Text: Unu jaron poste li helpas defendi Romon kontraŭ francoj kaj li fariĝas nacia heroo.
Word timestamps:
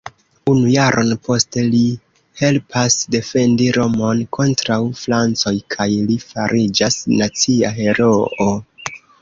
Unu 0.51 0.69
jaron 0.75 1.11
poste 1.27 1.65
li 1.73 1.81
helpas 2.41 2.95
defendi 3.17 3.67
Romon 3.77 4.23
kontraŭ 4.39 4.79
francoj 5.03 5.55
kaj 5.77 5.89
li 6.09 6.19
fariĝas 6.33 7.01
nacia 7.17 7.75
heroo. 7.81 8.53